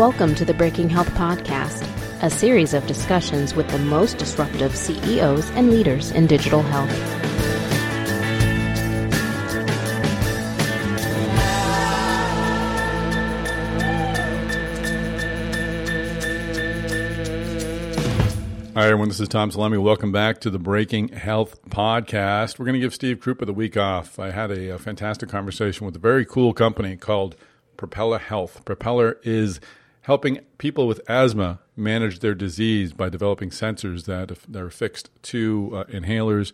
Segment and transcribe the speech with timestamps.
[0.00, 1.86] Welcome to the Breaking Health Podcast,
[2.22, 6.88] a series of discussions with the most disruptive CEOs and leaders in digital health.
[18.72, 19.08] Hi, everyone.
[19.08, 19.82] This is Tom Salemi.
[19.82, 22.58] Welcome back to the Breaking Health Podcast.
[22.58, 24.18] We're going to give Steve Krupa the week off.
[24.18, 27.36] I had a, a fantastic conversation with a very cool company called
[27.76, 28.64] Propeller Health.
[28.64, 29.60] Propeller is
[30.02, 35.84] helping people with asthma manage their disease by developing sensors that are fixed to uh,
[35.84, 36.52] inhalers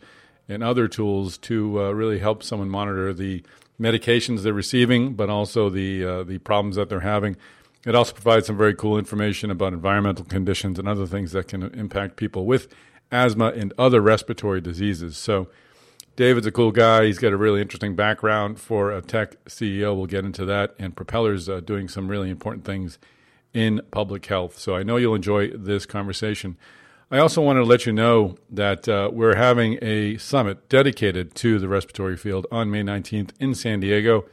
[0.48, 3.42] and other tools to uh, really help someone monitor the
[3.80, 7.37] medications they're receiving, but also the uh, the problems that they're having
[7.87, 11.62] it also provides some very cool information about environmental conditions and other things that can
[11.62, 12.66] impact people with
[13.12, 15.16] asthma and other respiratory diseases.
[15.16, 15.48] So,
[16.16, 17.04] David's a cool guy.
[17.04, 19.95] He's got a really interesting background for a tech CEO.
[19.95, 20.74] We'll get into that.
[20.78, 22.99] And Propeller's uh, doing some really important things
[23.57, 24.59] in public health.
[24.59, 26.57] So, I know you'll enjoy this conversation.
[27.10, 31.59] I also wanted to let you know that uh, we're having a summit dedicated to
[31.59, 34.24] the respiratory field on May 19th in San Diego.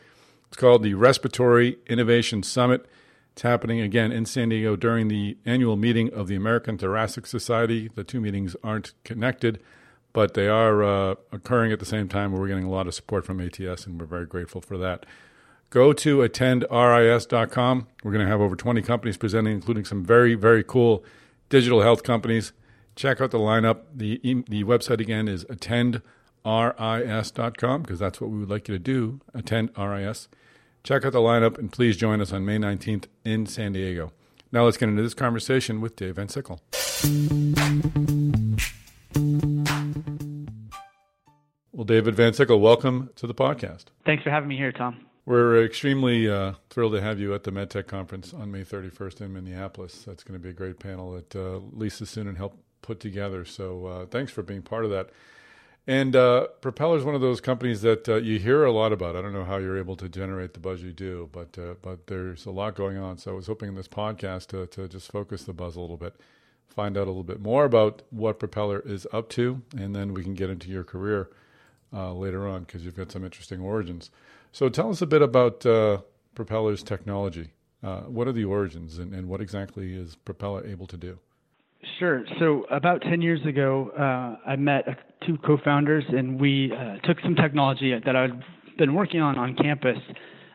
[0.47, 2.87] It's called the Respiratory Innovation Summit.
[3.31, 7.91] It's happening again in San Diego during the annual meeting of the American Thoracic Society.
[7.93, 9.61] The two meetings aren't connected,
[10.11, 12.31] but they are uh, occurring at the same time.
[12.31, 15.05] We're getting a lot of support from ATS, and we're very grateful for that.
[15.73, 17.87] Go to attendris.com.
[18.03, 21.03] We're going to have over 20 companies presenting, including some very, very cool
[21.49, 22.53] digital health companies.
[22.95, 23.79] Check out the lineup.
[23.91, 26.03] The, the website again is attendris.com
[27.81, 29.21] because that's what we would like you to do.
[29.33, 30.27] Attendris.
[30.83, 34.13] Check out the lineup and please join us on May 19th in San Diego.
[34.51, 36.61] Now let's get into this conversation with Dave Van Sickle.
[41.71, 43.85] Well, David Van Sickle, welcome to the podcast.
[44.05, 45.03] Thanks for having me here, Tom.
[45.25, 49.33] We're extremely uh, thrilled to have you at the MedTech conference on May 31st in
[49.33, 50.03] Minneapolis.
[50.05, 53.45] That's going to be a great panel that uh, Lisa Suennen helped put together.
[53.45, 55.11] So uh, thanks for being part of that.
[55.87, 59.15] And uh, Propeller is one of those companies that uh, you hear a lot about.
[59.15, 62.07] I don't know how you're able to generate the buzz you do, but uh, but
[62.07, 63.17] there's a lot going on.
[63.17, 65.97] So I was hoping in this podcast to to just focus the buzz a little
[65.97, 66.15] bit,
[66.67, 70.23] find out a little bit more about what Propeller is up to, and then we
[70.23, 71.29] can get into your career
[71.91, 74.09] later on because you've got some interesting origins.
[74.53, 75.97] So tell us a bit about uh,
[76.35, 77.49] Propeller's technology.
[77.83, 81.17] Uh, what are the origins, and, and what exactly is Propeller able to do?
[81.99, 82.23] Sure.
[82.39, 84.85] So about 10 years ago, uh, I met
[85.25, 88.41] two co-founders, and we uh, took some technology that I'd
[88.77, 89.97] been working on on campus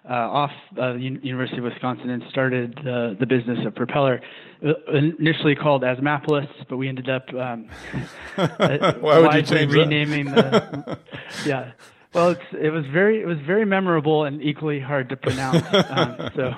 [0.08, 4.20] uh, off uh, University of Wisconsin and started the, the business of Propeller.
[4.64, 4.72] Uh,
[5.18, 7.68] initially called Asthmapolis, but we ended up um,
[8.36, 10.98] Why would you change renaming the.
[11.46, 11.72] yeah.
[12.14, 15.62] Well, it was very it was very memorable and equally hard to pronounce.
[15.90, 16.54] um, so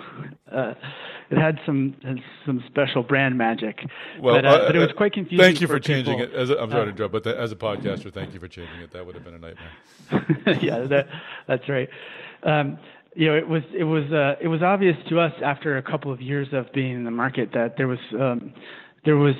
[0.53, 0.75] uh,
[1.31, 1.97] it had some
[2.47, 3.81] some special brand magic.
[4.21, 5.44] Well, but, uh, uh, but it was quite confusing.
[5.44, 6.34] Thank you for, for changing people.
[6.34, 6.39] it.
[6.39, 8.49] As a, I'm sorry to uh, interrupt, but the, as a podcaster, thank you for
[8.49, 8.93] changing it.
[8.93, 10.59] That would have been a nightmare.
[10.62, 11.06] yeah, that,
[11.47, 11.89] that's right.
[12.44, 12.78] Um,
[13.15, 16.12] you know, it was it was uh, it was obvious to us after a couple
[16.12, 18.53] of years of being in the market that there was um,
[19.05, 19.34] there was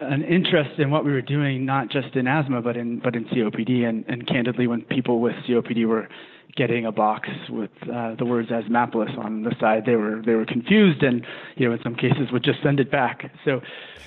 [0.00, 3.24] an interest in what we were doing, not just in asthma, but in but in
[3.26, 3.88] COPD.
[3.88, 6.08] And, and candidly, when people with COPD were
[6.56, 10.44] getting a box with uh, the words Asthmapolis on the side, they were they were
[10.44, 11.26] confused, and
[11.56, 13.30] you know in some cases would just send it back.
[13.44, 13.60] So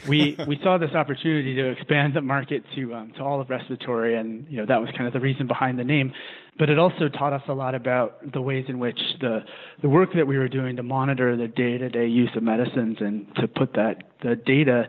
[0.07, 4.15] we we saw this opportunity to expand the market to um, to all of respiratory,
[4.15, 6.13] and you know that was kind of the reason behind the name.
[6.61, 9.39] But it also taught us a lot about the ways in which the
[9.81, 13.47] the work that we were doing to monitor the day-to-day use of medicines and to
[13.47, 14.87] put that the data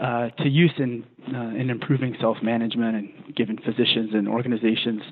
[0.00, 1.04] uh, to use in
[1.34, 5.02] uh, in improving self-management and giving physicians and organizations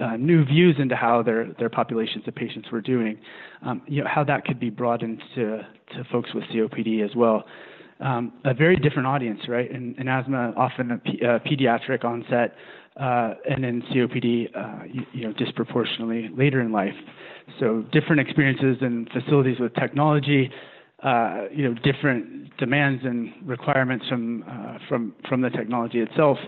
[0.00, 3.18] uh, new views into how their their populations of patients were doing.
[3.62, 7.42] Um, you know how that could be broadened to to folks with COPD as well.
[7.98, 9.68] Um, a very different audience, right?
[9.68, 12.54] In, in asthma, often a p- pediatric onset,
[12.98, 16.94] uh, and in COPD, uh, you, you know, disproportionately later in life.
[17.60, 20.50] So different experiences and facilities with technology,
[21.02, 26.38] uh, you know, different demands and requirements from uh, from from the technology itself.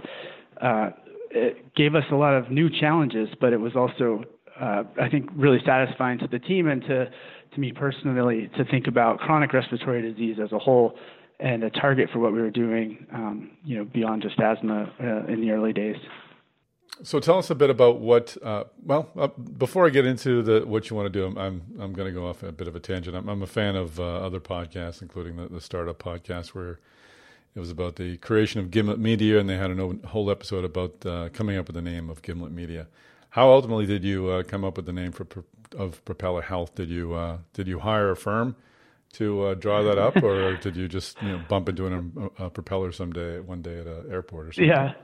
[0.60, 0.90] Uh,
[1.30, 4.24] it gave us a lot of new challenges, but it was also,
[4.60, 7.08] uh, I think, really satisfying to the team and to
[7.54, 10.96] to me personally to think about chronic respiratory disease as a whole
[11.38, 14.92] and a target for what we were doing, um, you know, beyond just asthma
[15.28, 15.96] in the early days.
[17.02, 18.36] So tell us a bit about what.
[18.42, 21.62] Uh, well, uh, before I get into the what you want to do, I'm I'm,
[21.80, 23.16] I'm going to go off a bit of a tangent.
[23.16, 26.78] I'm, I'm a fan of uh, other podcasts, including the, the startup podcast, where
[27.54, 31.04] it was about the creation of Gimlet Media, and they had a whole episode about
[31.06, 32.86] uh, coming up with the name of Gimlet Media.
[33.30, 35.26] How ultimately did you uh, come up with the name for
[35.76, 36.74] of Propeller Health?
[36.74, 38.56] Did you uh, did you hire a firm
[39.14, 42.44] to uh, draw that up, or did you just you know, bump into an, a,
[42.44, 44.68] a propeller someday, one day at an airport or something?
[44.68, 44.94] Yeah.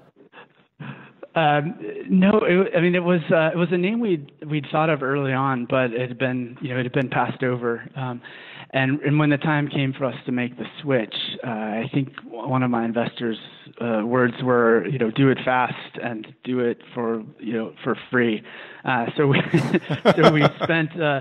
[1.36, 1.78] Um,
[2.08, 5.02] no, it, I mean it was uh, it was a name we'd we'd thought of
[5.02, 7.86] early on, but it had been you know it had been passed over.
[7.94, 8.22] Um,
[8.70, 11.14] and and when the time came for us to make the switch,
[11.46, 13.38] uh, I think one of my investors'
[13.80, 17.96] uh, words were you know do it fast and do it for you know for
[18.10, 18.42] free.
[18.84, 19.40] Uh, so we
[20.16, 21.00] so we spent.
[21.00, 21.20] Uh,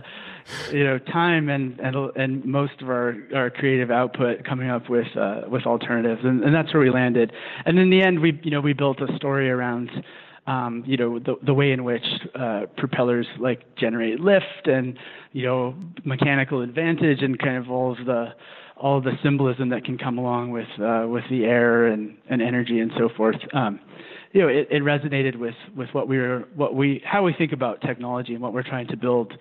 [0.71, 5.07] you know time and and and most of our our creative output coming up with
[5.17, 7.31] uh, with alternatives and, and that's where we landed
[7.65, 9.89] and in the end we you know we built a story around
[10.47, 12.05] um, you know the the way in which
[12.35, 14.97] uh, propellers like generate lift and
[15.31, 18.33] you know mechanical advantage and kind of all of the
[18.77, 22.41] all of the symbolism that can come along with uh, with the air and, and
[22.41, 23.37] energy and so forth.
[23.53, 23.79] Um,
[24.33, 27.51] you know, it, it resonated with with what we were what we how we think
[27.53, 29.33] about technology and what we're trying to build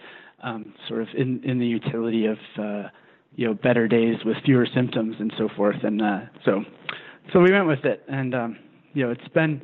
[0.43, 2.89] um, sort of in, in the utility of uh,
[3.35, 5.83] you know better days with fewer symptoms and so forth.
[5.83, 6.63] And uh, so
[7.33, 8.57] so we went with it, and um,
[8.93, 9.61] you know it's been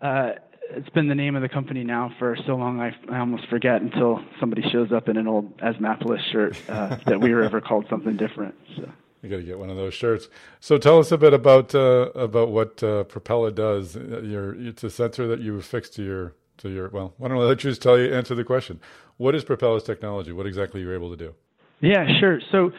[0.00, 0.32] uh,
[0.70, 3.82] it's been the name of the company now for so long I, I almost forget
[3.82, 7.86] until somebody shows up in an old Asthmapolis shirt uh, that we were ever called
[7.90, 8.54] something different.
[8.76, 8.90] So.
[9.22, 10.28] You got to get one of those shirts.
[10.58, 13.96] So tell us a bit about uh, about what uh, Propeller does.
[13.96, 16.88] Uh, your, it's a sensor that you affix to your to your.
[16.88, 18.80] Well, why don't I let you just tell you answer the question?
[19.18, 20.32] What is Propeller's technology?
[20.32, 21.34] What exactly are you able to do?
[21.80, 22.40] Yeah, sure.
[22.50, 22.72] So,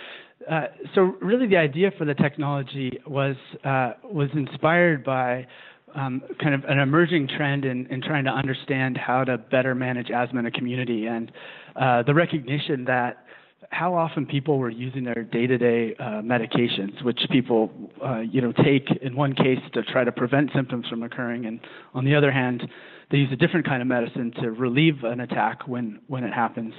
[0.50, 5.48] uh, so really, the idea for the technology was uh, was inspired by
[5.96, 10.10] um, kind of an emerging trend in, in trying to understand how to better manage
[10.10, 11.32] asthma in a community, and
[11.76, 13.26] uh, the recognition that
[13.70, 17.72] how often people were using their day-to-day uh, medications, which people,
[18.06, 21.60] uh, you know, take in one case to try to prevent symptoms from occurring, and
[21.94, 22.68] on the other hand,
[23.12, 26.74] they use a different kind of medicine to relieve an attack when, when it happens.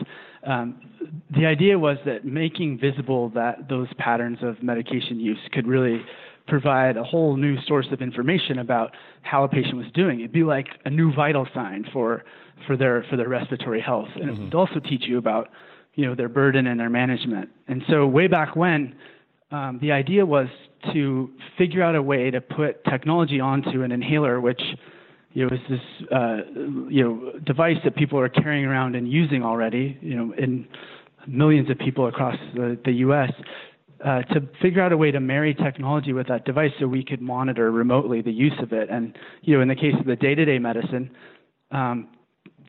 [0.46, 0.80] Um,
[1.36, 6.00] the idea was that making visible that those patterns of medication use could really
[6.46, 8.92] provide a whole new source of information about
[9.22, 10.20] how a patient was doing.
[10.20, 12.24] It'd be like a new vital sign for
[12.66, 14.42] for their for their respiratory health, and mm-hmm.
[14.42, 15.48] it would also teach you about
[15.94, 17.48] you know their burden and their management.
[17.68, 18.94] And so way back when,
[19.50, 20.48] um, the idea was
[20.92, 24.60] to figure out a way to put technology onto an inhaler, which
[25.32, 26.38] you know, is this uh,
[26.88, 30.66] you know device that people are carrying around and using already, you know, in
[31.26, 33.32] millions of people across the, the U.S.
[34.04, 37.20] Uh, to figure out a way to marry technology with that device so we could
[37.20, 40.58] monitor remotely the use of it, and you know, in the case of the day-to-day
[40.58, 41.10] medicine,
[41.70, 42.08] um,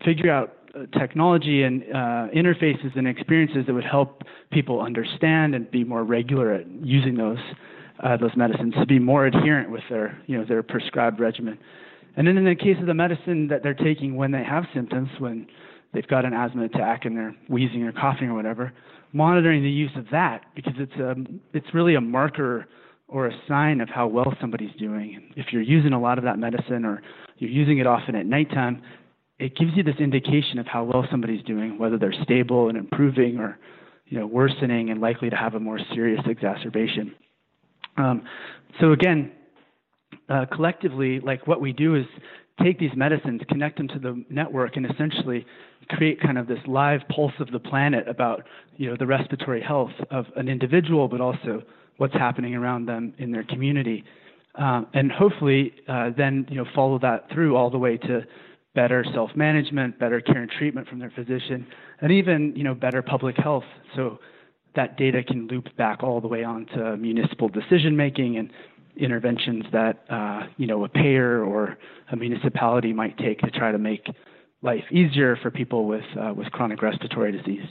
[0.04, 5.70] figure out uh, technology and uh, interfaces and experiences that would help people understand and
[5.72, 7.40] be more regular at using those
[8.04, 11.58] uh, those medicines to be more adherent with their you know their prescribed regimen.
[12.18, 15.10] And then in the case of the medicine that they're taking when they have symptoms,
[15.20, 15.48] when
[15.94, 18.74] they've got an asthma attack and they're wheezing or coughing or whatever,
[19.16, 21.16] monitoring the use of that because it's a
[21.54, 22.66] it's really a marker
[23.08, 25.32] or a sign of how well somebody's doing.
[25.38, 27.02] If you're using a lot of that medicine or
[27.38, 28.82] you're using it often at nighttime,
[29.40, 33.38] it gives you this indication of how well somebody's doing, whether they're stable and improving
[33.38, 33.58] or
[34.08, 37.16] you know worsening and likely to have a more serious exacerbation.
[37.98, 38.24] Um,
[38.82, 39.32] so again,
[40.28, 42.06] uh, collectively, like what we do is
[42.62, 45.46] take these medicines, connect them to the network, and essentially
[45.90, 48.44] create kind of this live pulse of the planet about
[48.78, 51.62] you know the respiratory health of an individual, but also
[51.98, 54.04] what's happening around them in their community,
[54.56, 58.22] um, and hopefully uh, then you know follow that through all the way to
[58.74, 61.66] better self-management, better care and treatment from their physician,
[62.02, 63.64] and even you know better public health.
[63.96, 64.20] So
[64.76, 68.50] that data can loop back all the way on to municipal decision making and
[68.98, 71.78] interventions that uh, you know a payer or
[72.12, 74.08] a municipality might take to try to make
[74.62, 77.66] life easier for people with uh, with chronic respiratory disease.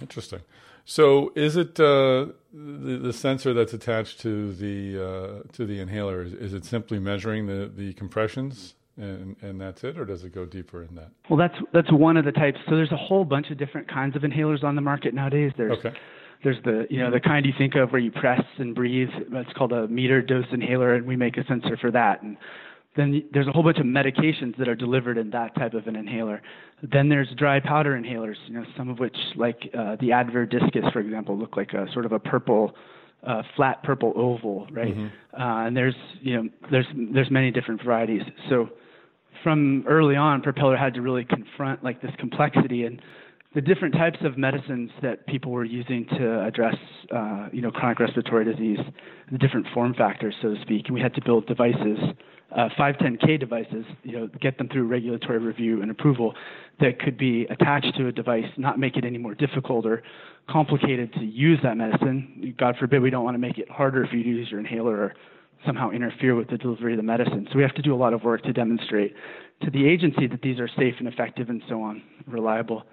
[0.00, 0.40] Interesting.
[0.84, 6.22] So, is it uh, the, the sensor that's attached to the uh, to the inhaler?
[6.22, 10.34] Is, is, it simply measuring the, the compressions, and, and that's it, or does it
[10.34, 11.10] go deeper in that?
[11.28, 12.58] Well, that's that's one of the types.
[12.68, 15.52] So, there's a whole bunch of different kinds of inhalers on the market nowadays.
[15.56, 15.94] There's okay
[16.42, 19.10] there's the you know the kind you think of where you press and breathe.
[19.32, 22.22] It's called a meter dose inhaler, and we make a sensor for that.
[22.22, 22.36] And
[22.96, 25.96] then there's a whole bunch of medications that are delivered in that type of an
[25.96, 26.42] inhaler.
[26.82, 30.92] Then there's dry powder inhalers, you know, some of which, like uh, the Advair Diskus,
[30.92, 32.74] for example, look like a sort of a purple,
[33.24, 34.96] uh, flat purple oval, right?
[34.96, 35.40] Mm-hmm.
[35.40, 38.22] Uh, and there's you know there's there's many different varieties.
[38.48, 38.70] So
[39.42, 43.00] from early on, Propeller had to really confront like this complexity and
[43.54, 46.76] the different types of medicines that people were using to address,
[47.14, 48.78] uh, you know, chronic respiratory disease,
[49.32, 50.86] the different form factors, so to speak.
[50.86, 51.98] And we had to build devices,
[52.56, 56.34] uh, 510K devices, you know, get them through regulatory review and approval
[56.78, 60.04] that could be attached to a device, not make it any more difficult or
[60.48, 62.54] complicated to use that medicine.
[62.56, 64.94] God forbid we don't want to make it harder for you to use your inhaler
[64.94, 65.14] or
[65.66, 67.48] somehow interfere with the delivery of the medicine.
[67.50, 69.14] So we have to do a lot of work to demonstrate
[69.62, 72.84] to the agency that these are safe and effective and so on, reliable.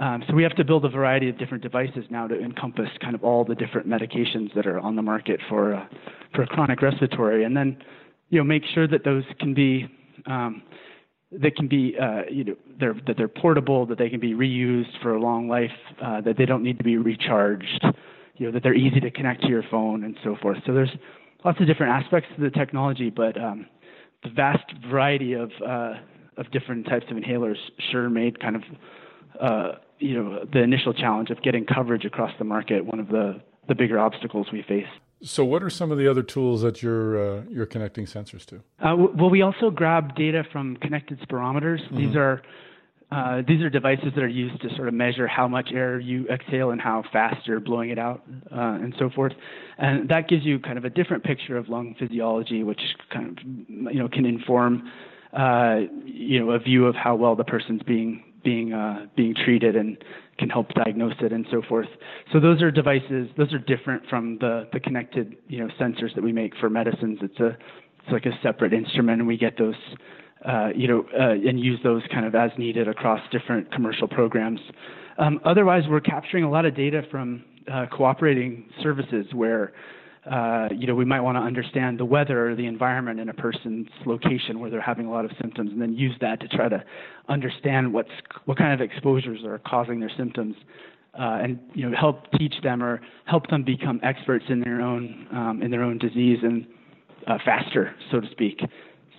[0.00, 3.14] Um, so we have to build a variety of different devices now to encompass kind
[3.14, 5.86] of all the different medications that are on the market for uh,
[6.34, 7.76] for chronic respiratory, and then
[8.28, 9.88] you know make sure that those can be
[10.26, 10.62] um,
[11.32, 15.02] that can be uh, you know they're, that they're portable, that they can be reused
[15.02, 17.84] for a long life, uh, that they don't need to be recharged,
[18.36, 20.58] you know that they're easy to connect to your phone and so forth.
[20.64, 20.92] So there's
[21.44, 23.66] lots of different aspects to the technology, but um,
[24.22, 25.94] the vast variety of uh,
[26.36, 27.56] of different types of inhalers
[27.90, 28.62] sure made kind of
[29.40, 33.40] uh, you know the initial challenge of getting coverage across the market one of the
[33.68, 34.86] the bigger obstacles we face.
[35.22, 38.56] So, what are some of the other tools that you're uh, you're connecting sensors to?
[38.80, 41.80] Uh, well, we also grab data from connected spirometers.
[41.86, 41.96] Mm-hmm.
[41.96, 42.42] These are
[43.10, 46.28] uh, these are devices that are used to sort of measure how much air you
[46.28, 49.32] exhale and how fast you're blowing it out, uh, and so forth.
[49.78, 52.80] And that gives you kind of a different picture of lung physiology, which
[53.12, 53.44] kind of
[53.92, 54.88] you know can inform
[55.32, 59.74] uh, you know a view of how well the person's being being uh, being treated
[59.76, 59.98] and
[60.38, 61.88] can help diagnose it and so forth.
[62.32, 63.28] So those are devices.
[63.36, 67.18] Those are different from the the connected you know sensors that we make for medicines.
[67.22, 67.50] It's a
[68.00, 69.80] it's like a separate instrument, and we get those
[70.46, 74.60] uh, you know, uh, and use those kind of as needed across different commercial programs.
[75.18, 79.72] Um, otherwise, we're capturing a lot of data from uh, cooperating services where,
[80.30, 83.34] uh, you know, we might want to understand the weather or the environment in a
[83.34, 86.68] person's location where they're having a lot of symptoms, and then use that to try
[86.68, 86.82] to
[87.28, 88.10] understand what's
[88.44, 90.56] what kind of exposures are causing their symptoms.
[91.18, 95.26] Uh, and you know help teach them or help them become experts in their own
[95.32, 96.66] um, in their own disease and
[97.26, 98.60] uh, faster, so to speak.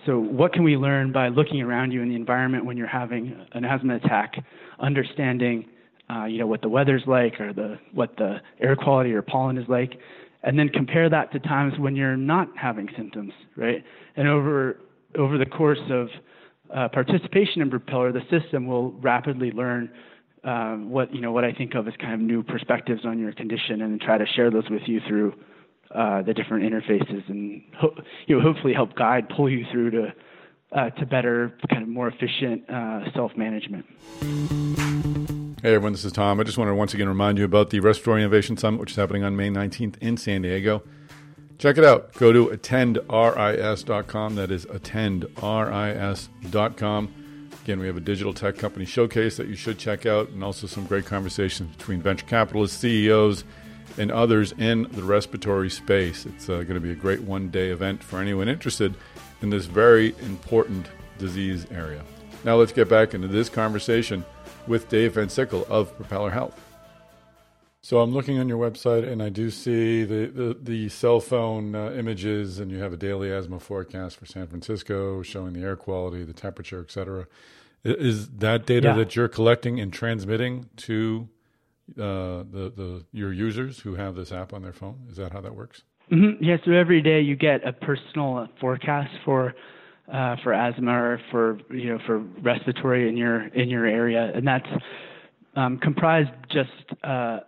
[0.06, 3.36] So, what can we learn by looking around you in the environment when you're having
[3.52, 4.34] an asthma attack,
[4.78, 5.66] understanding,
[6.08, 9.58] uh, you know, what the weather's like or the what the air quality or pollen
[9.58, 9.98] is like,
[10.42, 13.84] and then compare that to times when you're not having symptoms, right?
[14.16, 14.78] And over
[15.18, 16.08] over the course of
[16.74, 19.90] uh, participation in Propeller, the system will rapidly learn
[20.44, 23.32] uh, what you know what I think of as kind of new perspectives on your
[23.32, 25.34] condition, and try to share those with you through
[25.94, 27.94] uh, the different interfaces and ho-
[28.26, 30.14] you know hopefully help guide pull you through to
[30.72, 33.84] uh, to better kind of more efficient uh, self management.
[35.62, 36.40] Hey everyone, this is Tom.
[36.40, 38.96] I just want to once again remind you about the Respiratory Innovation Summit, which is
[38.96, 40.82] happening on May 19th in San Diego.
[41.58, 42.14] Check it out.
[42.14, 44.36] Go to attendris.com.
[44.36, 47.14] That is attendris.com.
[47.62, 50.66] Again, we have a digital tech company showcase that you should check out, and also
[50.66, 53.44] some great conversations between venture capitalists, CEOs,
[53.98, 56.24] and others in the respiratory space.
[56.24, 58.94] It's uh, going to be a great one day event for anyone interested
[59.42, 60.86] in this very important
[61.18, 62.02] disease area.
[62.44, 64.24] Now, let's get back into this conversation
[64.66, 66.60] with Dave Van Sickle of Propeller Health.
[67.82, 71.74] So, I'm looking on your website and I do see the, the, the cell phone
[71.74, 75.76] uh, images, and you have a daily asthma forecast for San Francisco showing the air
[75.76, 77.26] quality, the temperature, et cetera.
[77.82, 78.94] Is that data yeah.
[78.96, 81.30] that you're collecting and transmitting to
[81.96, 85.06] uh, the the your users who have this app on their phone?
[85.10, 85.82] Is that how that works?
[86.12, 86.44] Mm-hmm.
[86.44, 86.58] Yeah.
[86.64, 89.54] So every day you get a personal forecast for
[90.12, 94.46] uh, for asthma or for you know for respiratory in your in your area, and
[94.46, 94.68] that's
[95.56, 96.70] um, comprised just.
[97.04, 97.40] Uh,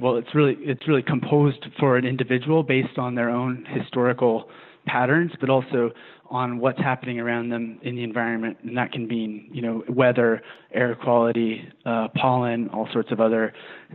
[0.00, 4.48] well, it's really it's really composed for an individual based on their own historical
[4.86, 5.90] patterns, but also
[6.30, 10.40] on what's happening around them in the environment, and that can mean you know weather,
[10.72, 13.52] air quality, uh, pollen, all sorts of other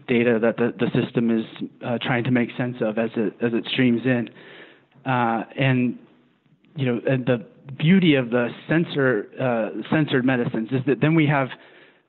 [0.07, 1.45] data that the, the system is
[1.85, 4.29] uh, trying to make sense of as it as it streams in,
[5.09, 5.97] uh, and
[6.79, 7.45] you know and the
[7.77, 11.49] beauty of the uh, sensored medicines is that then we have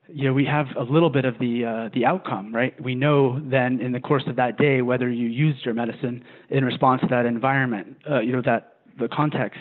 [0.09, 3.41] you know we have a little bit of the uh, the outcome right we know
[3.51, 7.07] then in the course of that day whether you used your medicine in response to
[7.09, 9.61] that environment uh, you know that the context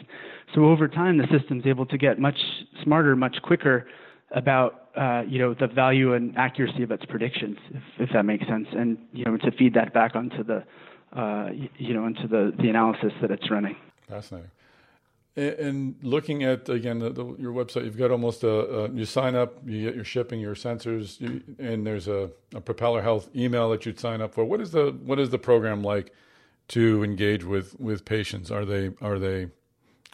[0.56, 2.38] so over time, the system's able to get much
[2.84, 3.88] smarter, much quicker
[4.32, 8.46] about uh, you know the value and accuracy of its predictions, if, if that makes
[8.48, 10.64] sense, and you know to feed that back onto the
[11.16, 13.76] uh, you know into the the analysis that it's running.
[14.08, 14.50] Fascinating.
[15.40, 19.36] And looking at again the, the, your website, you've got almost a, a, you sign
[19.36, 23.70] up, you get your shipping, your sensors, you, and there's a, a Propeller Health email
[23.70, 24.44] that you'd sign up for.
[24.44, 26.14] What is the what is the program like
[26.70, 28.52] to engage with with patients?
[28.52, 29.48] Are they are they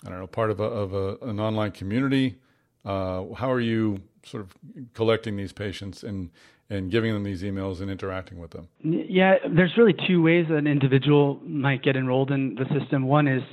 [0.06, 2.38] I don't know, part of a, of a, an online community?
[2.84, 4.56] Uh, how are you sort of
[4.94, 6.30] collecting these patients and
[6.70, 8.68] and giving them these emails and interacting with them?
[8.84, 13.06] Yeah, there's really two ways an individual might get enrolled in the system.
[13.06, 13.44] One is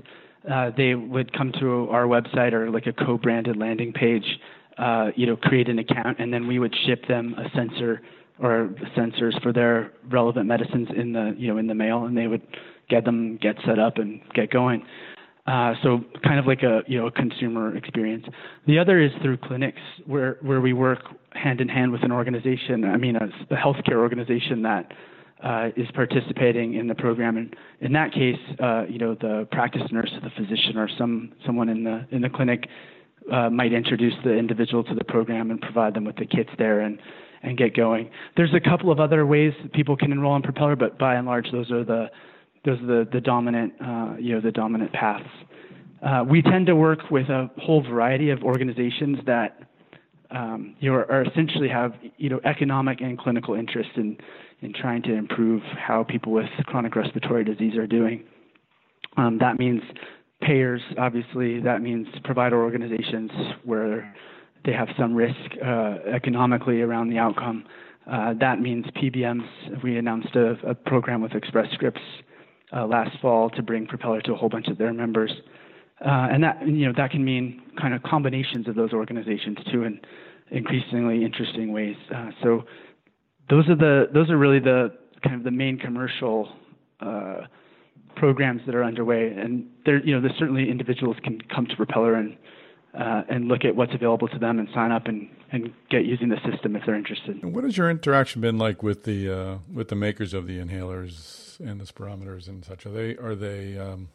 [0.50, 4.24] uh, they would come to our website or like a co-branded landing page,
[4.78, 8.00] uh, you know, create an account, and then we would ship them a sensor
[8.40, 12.26] or sensors for their relevant medicines in the you know in the mail, and they
[12.26, 12.42] would
[12.88, 14.84] get them get set up and get going.
[15.46, 18.24] Uh, so kind of like a you know a consumer experience.
[18.66, 21.00] The other is through clinics where where we work
[21.32, 22.84] hand in hand with an organization.
[22.84, 24.92] I mean a, a healthcare organization that
[25.42, 27.36] uh, is participating in the program.
[27.36, 31.32] And in that case, uh, you know the practice nurse, or the physician, or some
[31.44, 32.68] someone in the in the clinic
[33.30, 36.80] uh, might introduce the individual to the program and provide them with the kits there
[36.80, 36.98] and
[37.42, 38.10] and get going.
[38.36, 41.50] There's a couple of other ways people can enroll in Propeller, but by and large,
[41.50, 42.10] those are the
[42.64, 45.28] those are the, the dominant, uh, you know, the dominant paths.
[46.00, 49.58] Uh, we tend to work with a whole variety of organizations that
[50.30, 54.16] um, you know, are essentially have you know economic and clinical interest in
[54.62, 58.24] in trying to improve how people with chronic respiratory disease are doing.
[59.16, 59.82] Um, that means
[60.40, 61.60] payers, obviously.
[61.60, 63.30] That means provider organizations
[63.64, 64.14] where
[64.64, 67.64] they have some risk uh, economically around the outcome.
[68.10, 69.82] Uh, that means PBMs.
[69.82, 72.00] We announced a, a program with Express Scripts
[72.74, 75.30] uh, last fall to bring Propeller to a whole bunch of their members.
[76.04, 79.84] Uh, and that you know that can mean kind of combinations of those organizations too
[79.84, 80.00] in
[80.50, 81.96] increasingly interesting ways.
[82.12, 82.64] Uh, so
[83.50, 86.48] those are the those are really the kind of the main commercial
[87.00, 87.42] uh,
[88.16, 89.28] programs that are underway.
[89.28, 92.36] And there you know there's certainly individuals can come to Propeller and
[92.94, 96.28] uh, and look at what's available to them and sign up and, and get using
[96.28, 97.42] the system if they're interested.
[97.42, 100.58] And what has your interaction been like with the uh, with the makers of the
[100.58, 102.86] inhalers and the spirometers and such?
[102.86, 104.08] Are they are they um,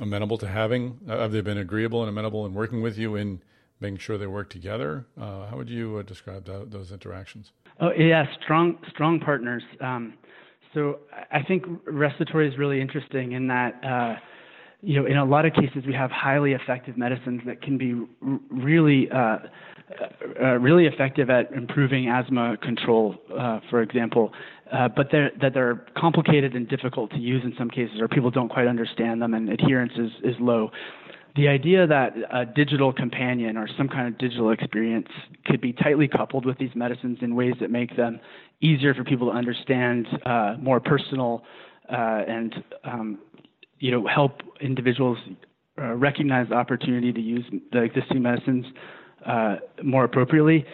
[0.00, 1.00] amenable to having?
[1.08, 3.42] Uh, have they been agreeable and amenable in working with you in
[3.80, 5.06] making sure they work together?
[5.20, 7.52] Uh, how would you uh, describe that, those interactions?
[7.80, 9.62] Oh yeah, strong strong partners.
[9.80, 10.14] Um,
[10.74, 10.98] so
[11.32, 13.84] I think respiratory is really interesting in that.
[13.84, 14.16] Uh,
[14.82, 17.92] you know, in a lot of cases, we have highly effective medicines that can be
[18.26, 19.36] r- really, uh,
[20.40, 24.32] uh, really effective at improving asthma control, uh, for example
[24.72, 28.30] uh, but they're, that they're complicated and difficult to use in some cases, or people
[28.30, 30.70] don't quite understand them, and adherence is, is low.
[31.36, 35.08] The idea that a digital companion or some kind of digital experience
[35.46, 38.20] could be tightly coupled with these medicines in ways that make them
[38.60, 41.42] easier for people to understand, uh, more personal,
[41.90, 43.18] uh, and um,
[43.78, 45.18] you know help individuals
[45.80, 48.66] uh, recognize the opportunity to use the existing medicines
[49.26, 50.64] uh, more appropriately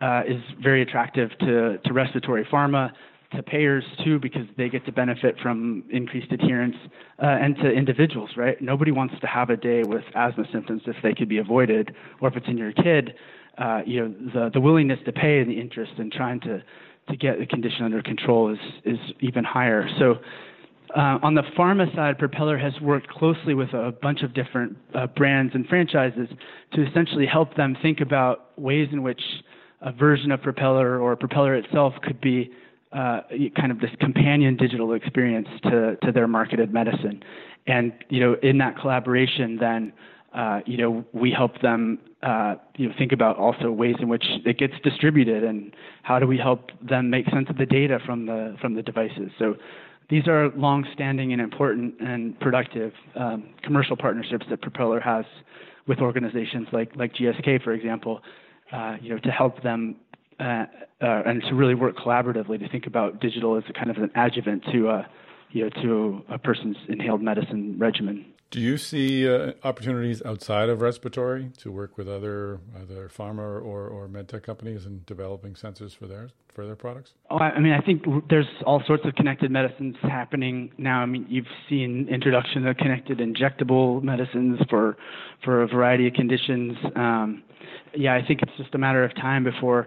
[0.00, 2.90] uh, is very attractive to, to respiratory pharma
[3.32, 6.76] to payers too because they get to benefit from increased adherence
[7.22, 8.60] uh, and to individuals right?
[8.60, 11.94] Nobody wants to have a day with asthma symptoms if they could be avoided.
[12.20, 13.14] Or if it's in your kid
[13.58, 16.62] uh, you know the the willingness to pay and the interest in trying to
[17.08, 19.88] to get the condition under control is is even higher.
[19.98, 20.16] So
[20.96, 25.06] uh, on the pharma side, Propeller has worked closely with a bunch of different uh,
[25.06, 26.28] brands and franchises
[26.72, 29.20] to essentially help them think about ways in which
[29.82, 32.50] a version of Propeller or Propeller itself could be
[32.92, 33.20] uh,
[33.56, 37.22] kind of this companion digital experience to, to their marketed medicine.
[37.66, 39.92] And, you know, in that collaboration, then,
[40.34, 44.24] uh, you know, we help them, uh, you know, think about also ways in which
[44.44, 48.26] it gets distributed and how do we help them make sense of the data from
[48.26, 49.30] the, from the devices.
[49.38, 49.54] So
[50.08, 55.24] these are long-standing and important and productive um, commercial partnerships that Propeller has
[55.86, 58.20] with organizations like, like GSK, for example,
[58.72, 59.96] uh, you know, to help them
[60.40, 60.66] uh,
[61.02, 64.10] uh, and to really work collaboratively to think about digital as a kind of an
[64.14, 65.04] adjuvant to, uh,
[65.50, 68.24] you know, to a person's inhaled medicine regimen.
[68.50, 73.86] Do you see uh, opportunities outside of respiratory to work with other either pharma or,
[73.86, 77.12] or medtech companies in developing sensors for their for their products?
[77.30, 81.00] Oh, I mean, I think there's all sorts of connected medicines happening now.
[81.00, 84.96] I mean, you've seen introduction of connected injectable medicines for
[85.44, 86.76] for a variety of conditions.
[86.96, 87.44] Um,
[87.94, 89.86] yeah, I think it's just a matter of time before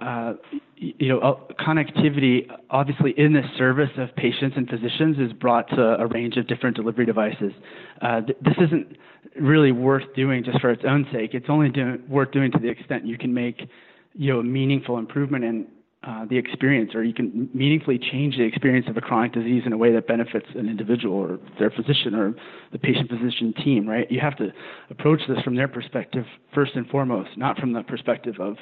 [0.00, 0.34] uh,
[0.76, 6.00] you know, uh, connectivity, obviously, in the service of patients and physicians, is brought to
[6.00, 7.52] a range of different delivery devices.
[8.00, 8.96] Uh, th- this isn't
[9.40, 11.34] really worth doing just for its own sake.
[11.34, 13.68] It's only do- worth doing to the extent you can make,
[14.14, 15.66] you know, a meaningful improvement in
[16.04, 19.72] uh, the experience, or you can meaningfully change the experience of a chronic disease in
[19.72, 22.34] a way that benefits an individual or their physician or
[22.70, 23.88] the patient-physician team.
[23.88, 24.08] Right?
[24.08, 24.52] You have to
[24.90, 28.56] approach this from their perspective first and foremost, not from the perspective of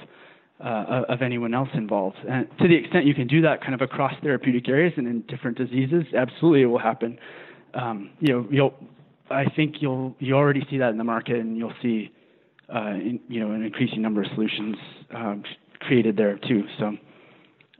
[0.61, 2.17] uh, of anyone else involved.
[2.29, 5.23] And to the extent you can do that kind of across therapeutic areas and in
[5.23, 7.19] different diseases, absolutely it will happen.
[7.75, 8.75] Um, you know, you'll,
[9.31, 12.11] I think you'll you already see that in the market, and you'll see
[12.75, 14.77] uh, in, you know, an increasing number of solutions
[15.15, 15.43] um,
[15.81, 16.65] created there too.
[16.79, 16.97] So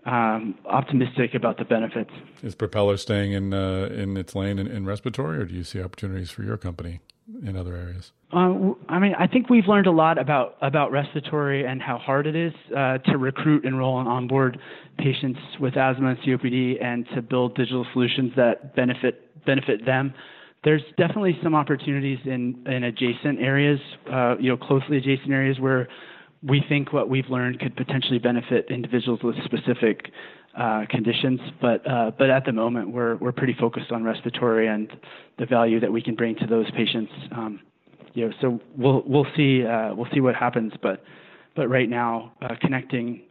[0.05, 2.11] um, optimistic about the benefits.
[2.43, 5.83] Is Propeller staying in uh, in its lane in, in, respiratory, or do you see
[5.83, 7.01] opportunities for your company
[7.43, 8.13] in other areas?
[8.33, 12.27] Uh, I mean, I think we've learned a lot about about respiratory and how hard
[12.27, 14.59] it is uh, to recruit, enroll, and onboard
[14.99, 20.13] patients with asthma and COPD, and to build digital solutions that benefit benefit them.
[20.65, 23.81] There's definitely some opportunities in in adjacent areas,
[24.13, 25.89] uh, you know, closely adjacent areas where
[26.43, 30.11] we think what we've learned could potentially benefit individuals with specific
[30.57, 34.91] uh, conditions, but uh, but at the moment we're we're pretty focused on respiratory and
[35.39, 37.13] the value that we can bring to those patients.
[37.33, 37.61] Um,
[38.15, 41.03] you know, so we'll we'll see uh, we'll see what happens, but
[41.55, 43.23] but right now uh, connecting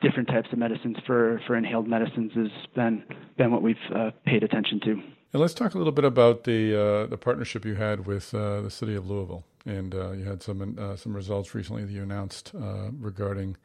[0.00, 3.02] different types of medicines for for inhaled medicines has been
[3.36, 4.92] been what we've uh, paid attention to.
[5.32, 8.70] And let's talk a little bit about the uh, the partnership you had with the
[8.70, 12.52] city of Louisville and uh, you had some uh, some results recently that you announced
[12.54, 13.56] uh, regarding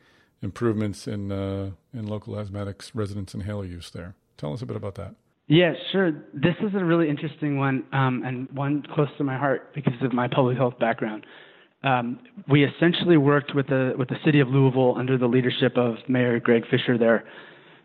[0.42, 4.16] improvements in uh, in local asthmatics residents inhaler use there.
[4.38, 5.16] Tell us a bit about that.
[5.48, 6.12] Yeah, sure.
[6.34, 10.14] This is a really interesting one um, and one close to my heart because of
[10.14, 11.26] my public health background.
[11.84, 15.96] Um, we essentially worked with the with the city of Louisville under the leadership of
[16.08, 17.26] Mayor Greg Fisher there,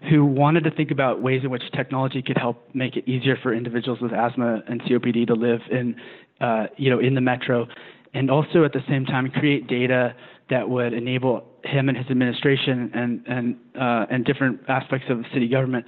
[0.08, 3.52] who wanted to think about ways in which technology could help make it easier for
[3.52, 5.96] individuals with asthma and COPD to live in,
[6.40, 7.66] uh, you know, in the metro
[8.14, 10.14] and also at the same time create data
[10.50, 15.24] that would enable him and his administration and and uh, and different aspects of the
[15.32, 15.84] city government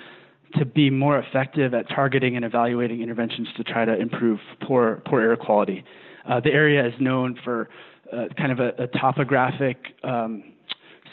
[0.59, 5.21] to be more effective at targeting and evaluating interventions to try to improve poor poor
[5.21, 5.85] air quality.
[6.29, 7.69] Uh, the area is known for
[8.13, 10.45] uh, kind of a, a topographic um,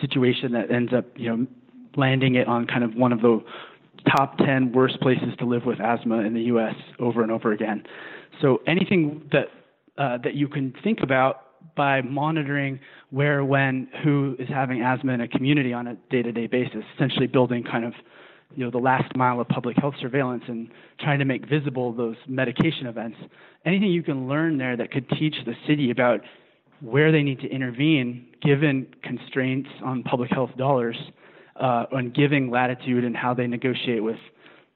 [0.01, 1.47] situation that ends up you know
[1.95, 3.39] landing it on kind of one of the
[4.15, 6.75] top 10 worst places to live with asthma in the U.S.
[6.99, 7.83] over and over again.
[8.41, 9.47] So anything that
[9.97, 11.43] uh, that you can think about
[11.75, 12.79] by monitoring
[13.09, 17.63] where, when, who is having asthma in a community on a day-to-day basis, essentially building
[17.63, 17.93] kind of
[18.55, 22.15] you know the last mile of public health surveillance and trying to make visible those
[22.27, 23.17] medication events.
[23.65, 26.21] Anything you can learn there that could teach the city about
[26.81, 30.95] where they need to intervene given constraints on public health dollars
[31.59, 34.17] uh, and giving latitude and how they negotiate with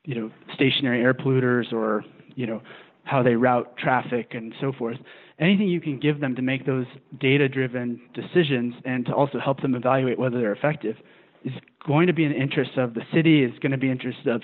[0.03, 2.03] you know stationary air polluters or
[2.35, 2.61] you know
[3.03, 4.97] how they route traffic and so forth.
[5.39, 6.85] Anything you can give them to make those
[7.19, 10.95] data driven decisions and to also help them evaluate whether they're effective
[11.43, 11.53] is
[11.87, 14.03] going to be in the interest of the city, is going to be in the
[14.03, 14.41] interest of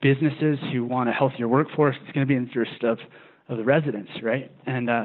[0.00, 2.98] businesses who want a healthier workforce, it's going to be in the interest of,
[3.48, 4.50] of the residents, right?
[4.66, 5.04] And uh,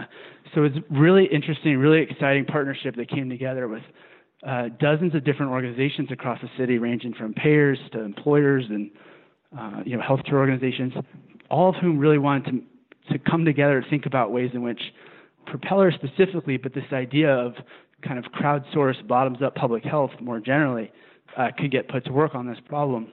[0.56, 3.84] so it's really interesting, really exciting partnership that came together with
[4.46, 8.92] uh, dozens of different organizations across the city, ranging from payers to employers and
[9.58, 10.94] uh, you know healthcare organizations,
[11.50, 12.62] all of whom really wanted to
[13.12, 14.82] to come together to think about ways in which
[15.46, 17.54] propeller specifically, but this idea of
[18.06, 20.92] kind of crowdsourced, bottoms up public health more generally
[21.38, 23.12] uh, could get put to work on this problem.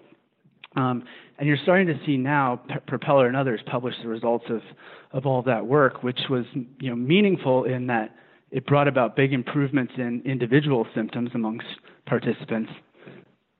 [0.76, 1.04] Um,
[1.38, 4.60] and you're starting to see now P- Propeller and others publish the results of,
[5.12, 6.44] of all of that work, which was
[6.80, 8.14] you know, meaningful in that
[8.50, 11.66] it brought about big improvements in individual symptoms amongst
[12.06, 12.70] participants.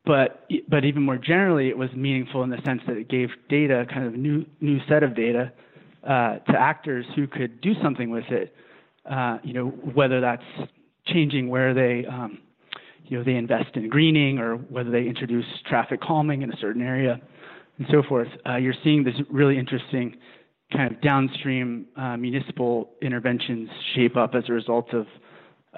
[0.05, 3.87] But, but even more generally, it was meaningful in the sense that it gave data,
[3.93, 5.53] kind of new, new set of data
[6.07, 8.55] uh, to actors who could do something with it.
[9.11, 10.43] Uh, you know, whether that's
[11.07, 12.39] changing where they, um,
[13.05, 16.83] you know, they invest in greening or whether they introduce traffic calming in a certain
[16.83, 17.21] area
[17.79, 18.29] and so forth.
[18.47, 20.17] Uh, you're seeing this really interesting
[20.73, 25.07] kind of downstream uh, municipal interventions shape up as a result of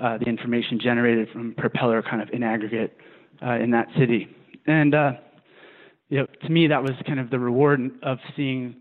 [0.01, 2.97] uh, the information generated from Propeller kind of in aggregate
[3.45, 4.29] uh, in that city.
[4.67, 4.95] And,
[6.09, 8.77] you know, to me, that was kind of the reward of seeing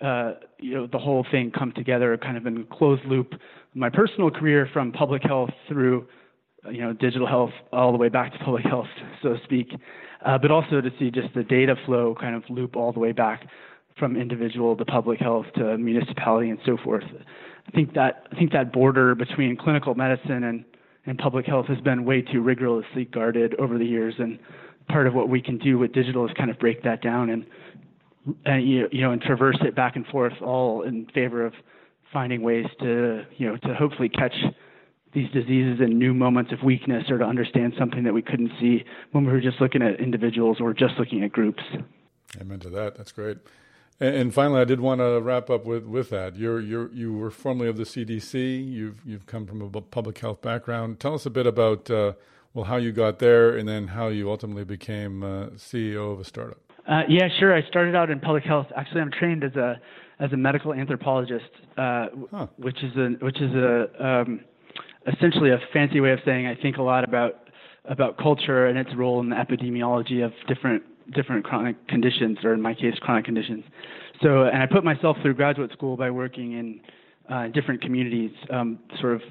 [0.00, 3.32] uh, you know the whole thing come together kind of in a closed loop.
[3.74, 6.06] My personal career from public health through
[6.70, 8.86] you know digital health all the way back to public health
[9.22, 9.68] so to speak
[10.24, 13.12] uh, but also to see just the data flow kind of loop all the way
[13.12, 13.46] back
[13.98, 17.04] from individual to public health to municipality and so forth.
[17.66, 20.64] I think that i think that border between clinical medicine and
[21.06, 24.38] and public health has been way too rigorously guarded over the years and
[24.88, 27.46] part of what we can do with digital is kind of break that down and
[28.44, 31.52] and you you know and traverse it back and forth all in favor of
[32.12, 34.34] finding ways to you know to hopefully catch
[35.14, 38.84] these diseases in new moments of weakness or to understand something that we couldn't see
[39.12, 41.62] when we were just looking at individuals or just looking at groups.
[42.40, 42.96] Amen to that.
[42.96, 43.38] That's great.
[44.00, 46.34] And, finally, I did want to wrap up with, with that.
[46.34, 48.68] You're, you're, you were formerly of the CDC.
[48.68, 50.98] You've, you've come from a public health background.
[50.98, 52.14] Tell us a bit about, uh,
[52.54, 56.24] well, how you got there and then how you ultimately became uh, CEO of a
[56.24, 56.63] startup.
[56.88, 57.54] Uh, yeah, sure.
[57.54, 58.66] I started out in public health.
[58.76, 59.80] Actually, I'm trained as a
[60.20, 61.44] as a medical anthropologist,
[61.76, 62.46] uh, huh.
[62.56, 64.40] which is a which is a um,
[65.12, 67.48] essentially a fancy way of saying I think a lot about
[67.86, 70.82] about culture and its role in the epidemiology of different
[71.14, 73.64] different chronic conditions, or in my case, chronic conditions.
[74.22, 76.80] So, and I put myself through graduate school by working in
[77.28, 79.22] uh, different communities, um, sort of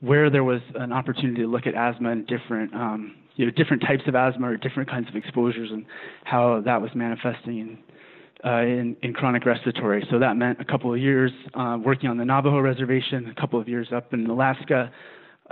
[0.00, 3.82] where there was an opportunity to look at asthma and different um, you know different
[3.82, 5.86] types of asthma or different kinds of exposures and
[6.24, 7.78] how that was manifesting in
[8.44, 10.06] uh, in, in, chronic respiratory.
[10.10, 13.60] So that meant a couple of years uh, working on the Navajo reservation, a couple
[13.60, 14.90] of years up in Alaska,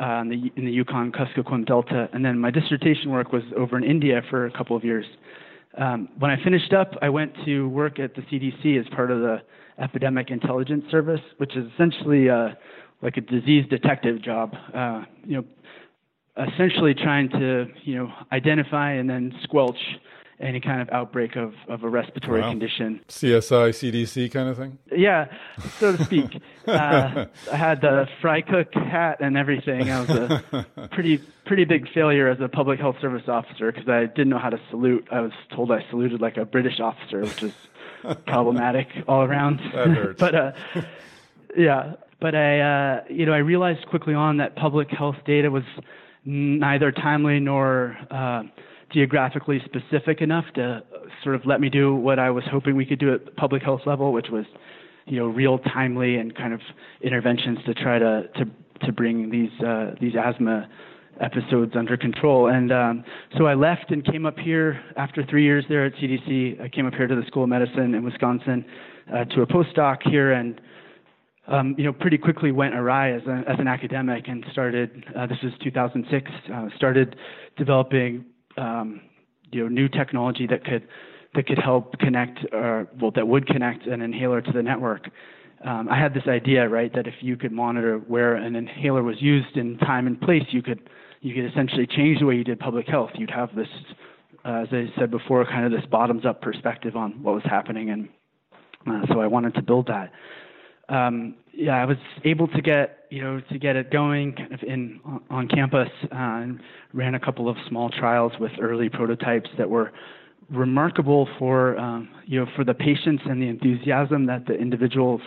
[0.01, 3.77] uh, in, the, in the Yukon Kuskokwim Delta, and then my dissertation work was over
[3.77, 5.05] in India for a couple of years.
[5.77, 9.21] Um, when I finished up, I went to work at the CDC as part of
[9.21, 9.43] the
[9.79, 12.51] Epidemic Intelligence Service, which is essentially uh,
[13.03, 14.55] like a disease detective job.
[14.75, 15.45] Uh, you know,
[16.39, 19.79] essentially trying to you know identify and then squelch
[20.41, 22.51] any kind of outbreak of, of a respiratory wow.
[22.51, 23.01] condition.
[23.09, 24.79] CSI, CDC kind of thing?
[24.97, 25.27] Yeah,
[25.79, 26.41] so to speak.
[26.67, 29.91] uh, I had the fry cook hat and everything.
[29.91, 34.05] I was a pretty pretty big failure as a public health service officer because I
[34.07, 35.09] didn't know how to salute.
[35.11, 37.55] I was told I saluted like a British officer, which is
[38.27, 39.61] problematic all around.
[39.75, 40.21] That hurts.
[40.21, 40.53] but uh,
[41.57, 45.65] yeah, but I uh, you know I realized quickly on that public health data was
[46.29, 48.43] neither timely nor uh,
[48.93, 50.83] geographically specific enough to
[51.25, 53.81] sort of let me do what I was hoping we could do at public health
[53.87, 54.45] level, which was,
[55.07, 56.61] you know, real timely and kind of
[57.01, 58.45] interventions to try to to
[58.87, 60.69] to bring these uh, these asthma
[61.19, 62.49] episodes under control.
[62.49, 63.05] And um,
[63.39, 66.61] so I left and came up here after three years there at CDC.
[66.61, 68.67] I came up here to the School of Medicine in Wisconsin
[69.13, 70.61] uh, to a postdoc here and.
[71.49, 75.05] Um, you know, pretty quickly went awry as, a, as an academic and started.
[75.17, 76.31] Uh, this is 2006.
[76.53, 77.17] Uh, started
[77.57, 78.27] developing
[78.59, 79.01] um,
[79.51, 80.87] you know new technology that could
[81.35, 85.09] that could help connect or uh, well that would connect an inhaler to the network.
[85.65, 89.17] Um, I had this idea right that if you could monitor where an inhaler was
[89.21, 90.89] used in time and place, you could
[91.21, 93.11] you could essentially change the way you did public health.
[93.15, 93.67] You'd have this,
[94.45, 97.91] uh, as I said before, kind of this bottoms up perspective on what was happening,
[97.91, 98.09] and
[98.87, 100.13] uh, so I wanted to build that.
[100.89, 104.63] Um, yeah, I was able to get you know to get it going kind of
[104.63, 106.61] in on campus uh, and
[106.93, 109.93] ran a couple of small trials with early prototypes that were
[110.51, 115.21] remarkable for um, you know for the patients and the enthusiasm that the individuals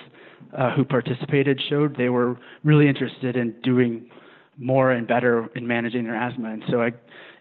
[0.58, 1.96] uh, who participated showed.
[1.98, 4.10] They were really interested in doing
[4.58, 6.92] more and better in managing their asthma, and so I,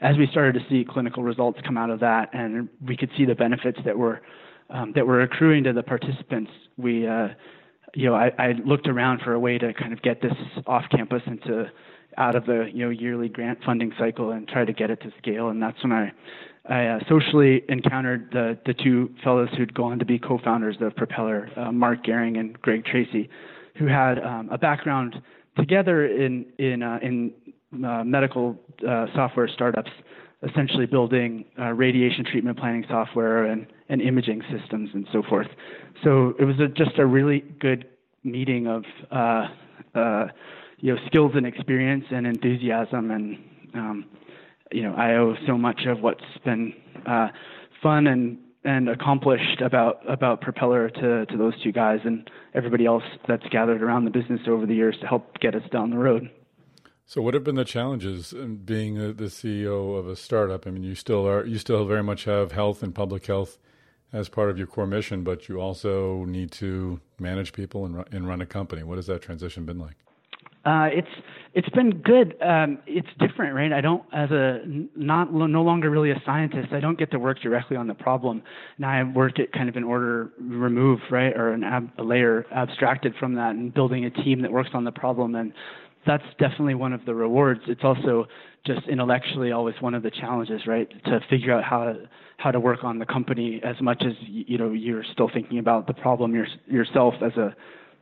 [0.00, 3.24] as we started to see clinical results come out of that, and we could see
[3.24, 4.20] the benefits that were
[4.70, 7.28] um, that were accruing to the participants, we uh,
[7.94, 10.34] you know, I, I looked around for a way to kind of get this
[10.66, 11.70] off campus into
[12.16, 15.12] out of the you know yearly grant funding cycle and try to get it to
[15.18, 15.48] scale.
[15.48, 16.12] And that's when I
[16.68, 21.48] I uh, socially encountered the the two fellows who'd gone to be co-founders of Propeller,
[21.56, 23.28] uh, Mark Gehring and Greg Tracy,
[23.76, 25.20] who had um, a background
[25.56, 27.32] together in in uh, in
[27.84, 29.90] uh, medical uh, software startups,
[30.48, 35.48] essentially building uh, radiation treatment planning software and and imaging systems and so forth.
[36.04, 37.86] So it was a, just a really good
[38.24, 39.48] meeting of uh,
[39.94, 40.26] uh,
[40.78, 43.38] you know skills and experience and enthusiasm and
[43.74, 44.04] um,
[44.72, 46.72] you know I owe so much of what's been
[47.06, 47.28] uh,
[47.82, 53.04] fun and and accomplished about about Propeller to to those two guys and everybody else
[53.28, 56.30] that's gathered around the business over the years to help get us down the road.
[57.10, 60.64] So, what have been the challenges in being the CEO of a startup?
[60.64, 63.58] I mean, you still are you still very much have health and public health
[64.12, 68.28] as part of your core mission, but you also need to manage people and, and
[68.28, 68.84] run a company.
[68.84, 69.96] What has that transition been like?
[70.64, 71.08] Uh, it's
[71.52, 72.36] it's been good.
[72.40, 73.72] Um, it's different, right?
[73.72, 74.60] I don't, as a
[74.94, 78.40] not no longer really a scientist, I don't get to work directly on the problem.
[78.78, 82.46] Now I work it kind of in order removed, right, or an ab, a layer
[82.52, 85.34] abstracted from that, and building a team that works on the problem.
[85.34, 85.52] And
[86.06, 87.60] that's definitely one of the rewards.
[87.66, 88.26] It's also
[88.66, 90.88] just intellectually always one of the challenges, right?
[91.04, 92.08] To figure out how to
[92.38, 95.86] how to work on the company as much as you know you're still thinking about
[95.86, 97.54] the problem your, yourself as a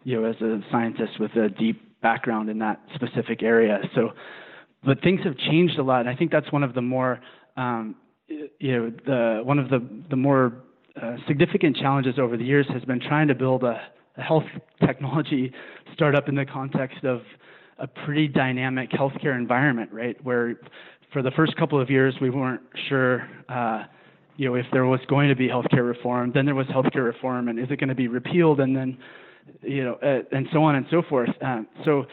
[0.04, 3.80] you know as a scientist with a deep background in that specific area.
[3.94, 4.10] So,
[4.84, 7.20] but things have changed a lot, and I think that's one of the more
[7.56, 7.96] um,
[8.28, 10.52] you know the one of the the more
[11.00, 13.80] uh, significant challenges over the years has been trying to build a,
[14.16, 14.44] a health
[14.86, 15.52] technology
[15.94, 17.22] startup in the context of
[17.78, 20.16] a pretty dynamic healthcare environment, right?
[20.24, 20.56] Where
[21.12, 23.84] for the first couple of years we weren't sure, uh,
[24.36, 26.32] you know, if there was going to be healthcare reform.
[26.32, 28.60] Then there was healthcare reform, and is it going to be repealed?
[28.60, 28.98] And then,
[29.62, 31.30] you know, uh, and so on and so forth.
[31.44, 32.04] Uh, so,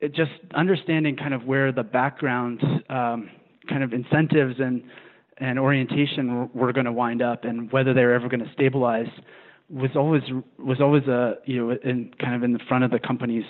[0.00, 3.30] it just understanding kind of where the background, um,
[3.68, 4.82] kind of incentives and
[5.38, 9.06] and orientation were going to wind up, and whether they were ever going to stabilize,
[9.70, 10.22] was always
[10.58, 13.44] was always a you know in kind of in the front of the company's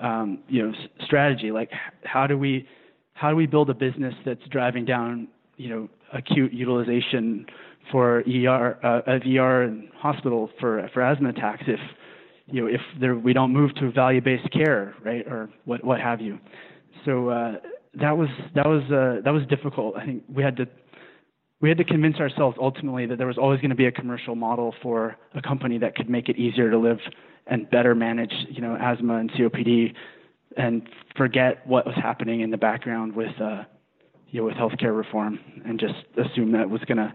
[0.00, 1.50] um, you know s- strategy.
[1.50, 1.70] Like
[2.04, 2.66] how do we
[3.14, 7.46] how do we build a business that's driving down you know acute utilization
[7.90, 11.80] for ER uh, of ER and hospital for for asthma attacks if
[12.46, 16.00] you know if there, we don't move to value based care right or what what
[16.00, 16.38] have you.
[17.04, 17.52] So uh,
[18.00, 19.96] that was that was uh, that was difficult.
[19.96, 20.66] I think we had to
[21.60, 24.34] we had to convince ourselves ultimately that there was always going to be a commercial
[24.34, 26.98] model for a company that could make it easier to live
[27.46, 29.94] and better manage, you know, asthma and COPD,
[30.56, 33.64] and forget what was happening in the background with, uh,
[34.30, 37.12] you know, with healthcare reform, and just assume that it was going to,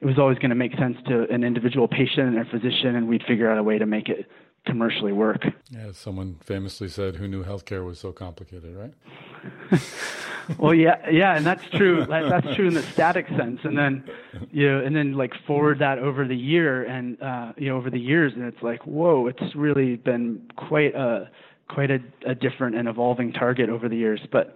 [0.00, 3.06] it was always going to make sense to an individual patient and a physician, and
[3.06, 4.26] we'd figure out a way to make it
[4.66, 5.44] commercially work.
[5.70, 9.80] Yeah, someone famously said, "Who knew healthcare was so complicated?" Right?
[10.58, 12.04] well, yeah, yeah, and that's true.
[12.06, 14.04] That's true in the static sense, and then
[14.50, 17.90] you know, and then like forward that over the year and uh, you know over
[17.90, 21.30] the years, and it's like, whoa, it's really been quite a
[21.68, 24.20] quite a, a different and evolving target over the years.
[24.30, 24.54] But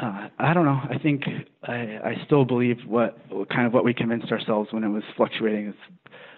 [0.00, 0.80] uh, I don't know.
[0.90, 1.24] I think
[1.62, 5.68] I, I still believe what kind of what we convinced ourselves when it was fluctuating
[5.68, 5.74] is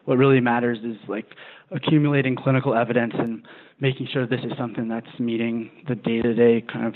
[0.05, 1.27] what really matters is like
[1.71, 3.47] accumulating clinical evidence and
[3.81, 6.95] making sure this is something that's meeting the day-to-day kind of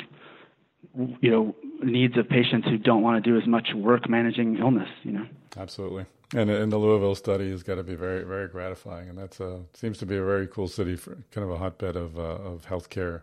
[1.20, 4.88] you know needs of patients who don't want to do as much work managing illness
[5.02, 5.26] you know?
[5.56, 6.06] Absolutely.
[6.34, 9.62] And, and the louisville study has got to be very very gratifying and that's a
[9.74, 12.66] seems to be a very cool city for kind of a hotbed of uh, of
[12.66, 13.22] healthcare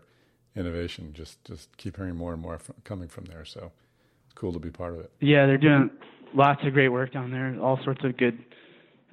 [0.54, 1.12] innovation.
[1.14, 3.72] Just just keep hearing more and more from, coming from there so
[4.26, 5.10] it's cool to be part of it.
[5.20, 5.90] Yeah they're doing
[6.34, 8.38] lots of great work down there all sorts of good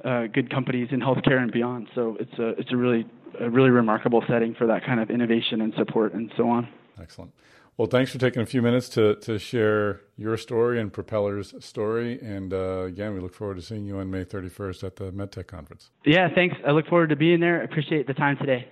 [0.04, 3.06] good companies in healthcare and beyond so it's a it's a really
[3.40, 6.68] a really remarkable setting for that kind of innovation and support and so on
[7.02, 7.32] excellent
[7.78, 12.18] well, thanks for taking a few minutes to, to share your story and Propeller's story.
[12.22, 15.48] And uh, again, we look forward to seeing you on May 31st at the MedTech
[15.48, 15.90] conference.
[16.06, 16.56] Yeah, thanks.
[16.66, 17.64] I look forward to being there.
[17.64, 18.70] Appreciate the time today.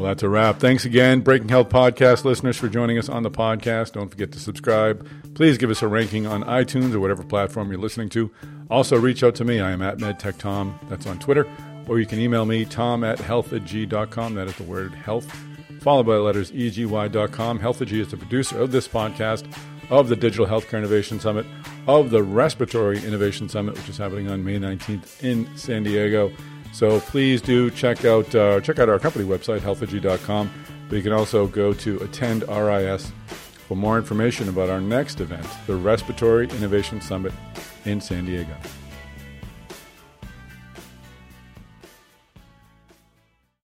[0.00, 0.60] Well, that's a wrap.
[0.60, 3.92] Thanks again, Breaking Health Podcast listeners, for joining us on the podcast.
[3.92, 5.06] Don't forget to subscribe.
[5.34, 8.30] Please give us a ranking on iTunes or whatever platform you're listening to.
[8.70, 9.60] Also, reach out to me.
[9.60, 10.88] I am at MedTechTom.
[10.88, 11.46] That's on Twitter.
[11.86, 14.34] Or you can email me, tom at healthegy.com.
[14.36, 15.30] That is the word health
[15.80, 17.58] followed by the letters EGY.com.
[17.58, 19.52] Healthegy is the producer of this podcast,
[19.90, 21.44] of the Digital Healthcare Innovation Summit,
[21.86, 26.32] of the Respiratory Innovation Summit, which is happening on May 19th in San Diego.
[26.72, 30.50] So please do check out uh, check out our company website, healthegy.com.
[30.88, 33.12] But you can also go to attend RIS
[33.68, 37.32] for more information about our next event, the Respiratory Innovation Summit
[37.84, 38.56] in San Diego.